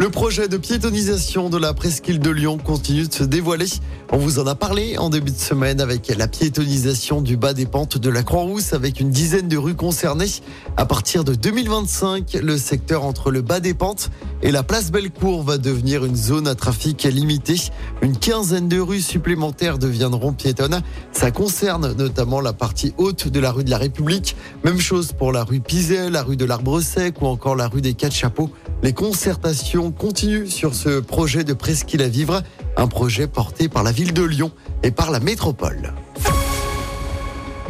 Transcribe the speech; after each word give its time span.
Le 0.00 0.10
projet 0.10 0.46
de 0.46 0.56
piétonisation 0.56 1.50
de 1.50 1.58
la 1.58 1.74
presqu'île 1.74 2.20
de 2.20 2.30
Lyon 2.30 2.56
continue 2.56 3.08
de 3.08 3.12
se 3.12 3.24
dévoiler. 3.24 3.66
On 4.12 4.16
vous 4.16 4.38
en 4.38 4.46
a 4.46 4.54
parlé 4.54 4.96
en 4.96 5.10
début 5.10 5.32
de 5.32 5.36
semaine 5.36 5.80
avec 5.80 6.06
la 6.16 6.28
piétonisation 6.28 7.20
du 7.20 7.36
bas 7.36 7.52
des 7.52 7.66
pentes 7.66 7.98
de 7.98 8.08
la 8.08 8.22
Croix-Rousse 8.22 8.74
avec 8.74 9.00
une 9.00 9.10
dizaine 9.10 9.48
de 9.48 9.56
rues 9.56 9.74
concernées. 9.74 10.30
À 10.76 10.86
partir 10.86 11.24
de 11.24 11.34
2025, 11.34 12.38
le 12.40 12.56
secteur 12.56 13.04
entre 13.04 13.32
le 13.32 13.42
bas 13.42 13.58
des 13.58 13.74
pentes 13.74 14.10
et 14.40 14.52
la 14.52 14.62
place 14.62 14.92
Bellecour 14.92 15.42
va 15.42 15.58
devenir 15.58 16.04
une 16.04 16.14
zone 16.14 16.46
à 16.46 16.54
trafic 16.54 17.02
limité. 17.02 17.56
Une 18.00 18.16
quinzaine 18.16 18.68
de 18.68 18.78
rues 18.78 19.00
supplémentaires 19.00 19.78
deviendront 19.78 20.32
piétonnes. 20.32 20.80
Ça 21.10 21.32
concerne 21.32 21.92
notamment 21.94 22.40
la 22.40 22.52
partie 22.52 22.94
haute 22.98 23.26
de 23.26 23.40
la 23.40 23.50
rue 23.50 23.64
de 23.64 23.70
la 23.70 23.78
République. 23.78 24.36
Même 24.62 24.78
chose 24.78 25.10
pour 25.10 25.32
la 25.32 25.42
rue 25.42 25.58
Pizet, 25.58 26.08
la 26.08 26.22
rue 26.22 26.36
de 26.36 26.44
l'Arbre 26.44 26.80
Sec 26.80 27.20
ou 27.20 27.26
encore 27.26 27.56
la 27.56 27.66
rue 27.66 27.80
des 27.80 27.94
Quatre 27.94 28.14
Chapeaux. 28.14 28.48
Les 28.82 28.92
concertations 28.92 29.90
continuent 29.90 30.46
sur 30.46 30.74
ce 30.74 31.00
projet 31.00 31.42
de 31.42 31.52
presqu'île 31.52 32.02
à 32.02 32.08
vivre, 32.08 32.42
un 32.76 32.86
projet 32.86 33.26
porté 33.26 33.68
par 33.68 33.82
la 33.82 33.90
ville 33.90 34.12
de 34.12 34.22
Lyon 34.22 34.52
et 34.84 34.92
par 34.92 35.10
la 35.10 35.18
métropole. 35.18 35.92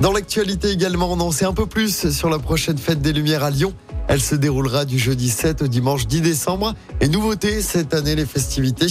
Dans 0.02 0.12
l'actualité 0.12 0.70
également, 0.70 1.10
on 1.10 1.20
en 1.20 1.32
sait 1.32 1.46
un 1.46 1.54
peu 1.54 1.66
plus 1.66 2.10
sur 2.10 2.28
la 2.28 2.38
prochaine 2.38 2.78
fête 2.78 3.00
des 3.00 3.12
Lumières 3.12 3.42
à 3.42 3.50
Lyon. 3.50 3.72
Elle 4.06 4.20
se 4.20 4.34
déroulera 4.34 4.84
du 4.84 4.98
jeudi 4.98 5.28
7 5.28 5.62
au 5.62 5.66
dimanche 5.66 6.06
10 6.06 6.22
décembre. 6.22 6.74
Et 7.00 7.08
nouveauté, 7.08 7.60
cette 7.60 7.92
année, 7.94 8.14
les 8.14 8.24
festivités 8.24 8.86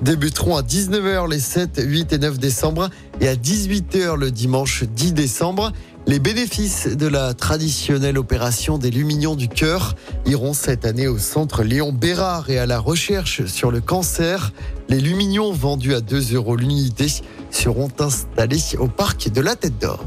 débuteront 0.00 0.56
à 0.56 0.62
19h 0.62 1.28
les 1.30 1.40
7, 1.40 1.82
8 1.84 2.12
et 2.12 2.18
9 2.18 2.38
décembre 2.38 2.88
et 3.20 3.28
à 3.28 3.34
18h 3.34 4.16
le 4.16 4.30
dimanche 4.30 4.84
10 4.84 5.12
décembre. 5.12 5.72
Les 6.06 6.18
bénéfices 6.18 6.88
de 6.88 7.06
la 7.06 7.34
traditionnelle 7.34 8.18
opération 8.18 8.78
des 8.78 8.90
Lumignons 8.90 9.36
du 9.36 9.48
cœur 9.48 9.94
iront 10.26 10.54
cette 10.54 10.84
année 10.84 11.06
au 11.06 11.18
centre 11.18 11.62
Léon 11.62 11.92
Bérard 11.92 12.50
et 12.50 12.58
à 12.58 12.66
la 12.66 12.78
recherche 12.78 13.44
sur 13.46 13.70
le 13.70 13.80
cancer. 13.80 14.52
Les 14.88 14.98
Lumignons 14.98 15.52
vendus 15.52 15.94
à 15.94 16.00
2 16.00 16.34
euros 16.34 16.56
l'unité 16.56 17.06
seront 17.50 17.90
installés 18.00 18.76
au 18.78 18.88
parc 18.88 19.28
de 19.30 19.40
la 19.40 19.56
Tête 19.56 19.78
d'Or. 19.78 20.04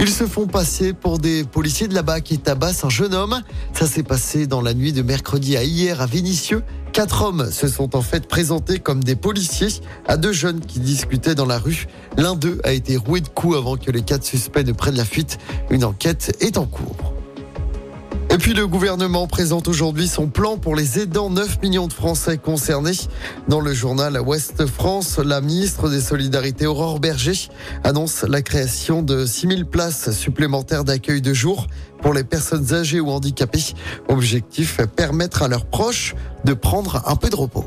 Ils 0.00 0.10
se 0.10 0.26
font 0.26 0.46
passer 0.46 0.92
pour 0.92 1.18
des 1.18 1.42
policiers 1.42 1.88
de 1.88 2.00
BAC 2.00 2.30
et 2.30 2.38
tabassent 2.38 2.84
un 2.84 2.88
jeune 2.88 3.14
homme. 3.14 3.42
Ça 3.72 3.86
s'est 3.86 4.04
passé 4.04 4.46
dans 4.46 4.60
la 4.60 4.72
nuit 4.72 4.92
de 4.92 5.02
mercredi 5.02 5.56
à 5.56 5.64
hier 5.64 6.00
à 6.00 6.06
Vénissieux. 6.06 6.62
Quatre 6.92 7.22
hommes 7.22 7.50
se 7.50 7.66
sont 7.66 7.96
en 7.96 8.02
fait 8.02 8.28
présentés 8.28 8.78
comme 8.78 9.02
des 9.02 9.16
policiers 9.16 9.82
à 10.06 10.16
deux 10.16 10.32
jeunes 10.32 10.60
qui 10.60 10.78
discutaient 10.78 11.34
dans 11.34 11.46
la 11.46 11.58
rue. 11.58 11.86
L'un 12.16 12.36
d'eux 12.36 12.60
a 12.62 12.72
été 12.72 12.96
roué 12.96 13.20
de 13.20 13.28
coups 13.28 13.56
avant 13.56 13.76
que 13.76 13.90
les 13.90 14.02
quatre 14.02 14.24
suspects 14.24 14.64
ne 14.64 14.72
prennent 14.72 14.96
la 14.96 15.04
fuite. 15.04 15.38
Une 15.68 15.84
enquête 15.84 16.36
est 16.40 16.58
en 16.58 16.66
cours. 16.66 17.17
Et 18.30 18.36
puis 18.36 18.52
le 18.52 18.66
gouvernement 18.66 19.26
présente 19.26 19.68
aujourd'hui 19.68 20.06
son 20.06 20.28
plan 20.28 20.58
pour 20.58 20.76
les 20.76 20.98
aidants, 20.98 21.30
9 21.30 21.62
millions 21.62 21.86
de 21.86 21.92
Français 21.94 22.36
concernés. 22.36 22.92
Dans 23.48 23.60
le 23.60 23.72
journal 23.72 24.20
Ouest 24.20 24.66
France, 24.66 25.18
la 25.18 25.40
ministre 25.40 25.88
des 25.88 26.00
Solidarités 26.00 26.66
Aurore 26.66 27.00
Berger 27.00 27.48
annonce 27.84 28.24
la 28.24 28.42
création 28.42 29.02
de 29.02 29.24
6000 29.24 29.64
places 29.64 30.10
supplémentaires 30.10 30.84
d'accueil 30.84 31.22
de 31.22 31.32
jour 31.32 31.66
pour 32.02 32.12
les 32.12 32.24
personnes 32.24 32.74
âgées 32.74 33.00
ou 33.00 33.08
handicapées. 33.10 33.74
Objectif, 34.08 34.78
permettre 34.94 35.42
à 35.42 35.48
leurs 35.48 35.64
proches 35.64 36.14
de 36.44 36.52
prendre 36.52 37.02
un 37.06 37.16
peu 37.16 37.30
de 37.30 37.36
repos. 37.36 37.64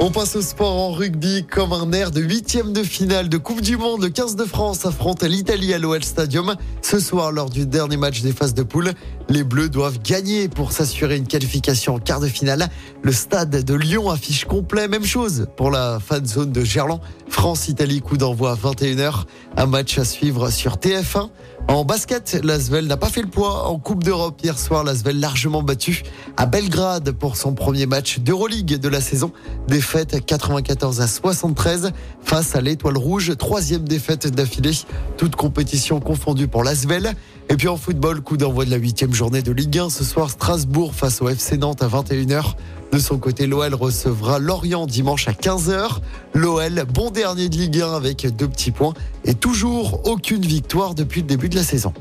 On 0.00 0.12
passe 0.12 0.36
au 0.36 0.42
sport 0.42 0.76
en 0.76 0.92
rugby 0.92 1.44
comme 1.44 1.72
un 1.72 1.90
air 1.90 2.12
de 2.12 2.20
huitième 2.20 2.72
de 2.72 2.84
finale 2.84 3.28
de 3.28 3.36
Coupe 3.36 3.60
du 3.60 3.76
Monde. 3.76 4.02
Le 4.04 4.08
15 4.08 4.36
de 4.36 4.44
France 4.44 4.86
affronte 4.86 5.24
l'Italie 5.24 5.74
à 5.74 5.78
l'OL 5.78 6.04
Stadium. 6.04 6.54
Ce 6.82 7.00
soir, 7.00 7.32
lors 7.32 7.50
du 7.50 7.66
dernier 7.66 7.96
match 7.96 8.22
des 8.22 8.30
phases 8.30 8.54
de 8.54 8.62
poule, 8.62 8.92
les 9.28 9.42
Bleus 9.42 9.68
doivent 9.68 9.98
gagner 10.00 10.48
pour 10.48 10.70
s'assurer 10.70 11.16
une 11.16 11.26
qualification 11.26 11.96
en 11.96 11.98
quart 11.98 12.20
de 12.20 12.28
finale. 12.28 12.68
Le 13.02 13.10
stade 13.10 13.64
de 13.64 13.74
Lyon 13.74 14.08
affiche 14.08 14.44
complet. 14.44 14.86
Même 14.86 15.04
chose 15.04 15.48
pour 15.56 15.72
la 15.72 15.98
fan 15.98 16.24
zone 16.24 16.52
de 16.52 16.62
Gerland. 16.62 17.00
France-Italie, 17.38 18.00
coup 18.00 18.16
d'envoi 18.16 18.50
à 18.50 18.54
21h. 18.56 19.22
Un 19.56 19.66
match 19.66 19.96
à 19.96 20.04
suivre 20.04 20.50
sur 20.50 20.74
TF1. 20.74 21.28
En 21.68 21.84
basket, 21.84 22.40
l'Asvel 22.42 22.88
n'a 22.88 22.96
pas 22.96 23.10
fait 23.10 23.22
le 23.22 23.28
poids 23.28 23.68
en 23.68 23.78
Coupe 23.78 24.02
d'Europe 24.02 24.40
hier 24.42 24.58
soir. 24.58 24.82
L'Asvel 24.82 25.20
largement 25.20 25.62
battu 25.62 26.02
à 26.36 26.46
Belgrade 26.46 27.12
pour 27.12 27.36
son 27.36 27.54
premier 27.54 27.86
match 27.86 28.18
d'Euroleague 28.18 28.78
de 28.80 28.88
la 28.88 29.00
saison. 29.00 29.30
Défaite 29.68 30.26
94 30.26 31.00
à 31.00 31.06
73 31.06 31.92
face 32.24 32.56
à 32.56 32.60
l'Étoile 32.60 32.98
Rouge. 32.98 33.36
Troisième 33.38 33.86
défaite 33.86 34.26
d'affilée. 34.34 34.72
Toute 35.16 35.36
compétition 35.36 36.00
confondue 36.00 36.48
pour 36.48 36.64
l'Asvel. 36.64 37.14
Et 37.50 37.56
puis 37.56 37.68
en 37.68 37.76
football, 37.76 38.20
coup 38.20 38.36
d'envoi 38.36 38.64
de 38.64 38.70
la 38.70 38.78
huitième 38.78 39.14
journée 39.14 39.42
de 39.42 39.52
Ligue 39.52 39.78
1 39.78 39.90
ce 39.90 40.02
soir. 40.02 40.28
Strasbourg 40.28 40.92
face 40.92 41.22
au 41.22 41.28
FC 41.28 41.56
Nantes 41.56 41.84
à 41.84 41.86
21h. 41.86 42.56
De 42.92 42.98
son 42.98 43.18
côté, 43.18 43.46
l'OL 43.46 43.74
recevra 43.74 44.38
Lorient 44.38 44.86
dimanche 44.86 45.28
à 45.28 45.32
15h. 45.32 45.98
L'OL, 46.34 46.84
bon 46.92 47.10
dernier 47.10 47.48
de 47.48 47.56
Ligue 47.56 47.80
1 47.80 47.94
avec 47.94 48.26
deux 48.34 48.48
petits 48.48 48.70
points 48.70 48.94
et 49.24 49.34
toujours 49.34 50.06
aucune 50.06 50.44
victoire 50.44 50.94
depuis 50.94 51.20
le 51.20 51.26
début 51.26 51.48
de 51.48 51.56
la 51.56 51.64
saison. 51.64 51.92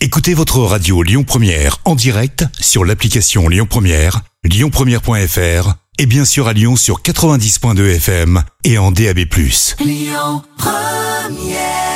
Écoutez 0.00 0.34
votre 0.34 0.58
radio 0.58 1.02
Lyon 1.02 1.22
Première 1.22 1.78
en 1.84 1.94
direct 1.94 2.44
sur 2.60 2.84
l'application 2.84 3.48
Lyon 3.48 3.66
Première, 3.70 4.22
lyonpremière.fr 4.42 5.74
et 5.98 6.06
bien 6.06 6.24
sûr 6.24 6.48
à 6.48 6.52
Lyon 6.52 6.74
sur 6.74 7.02
90.2 7.02 7.96
FM 7.96 8.42
et 8.64 8.78
en 8.78 8.90
DAB+. 8.90 9.20
Lyon 9.78 10.42
Première 10.58 11.91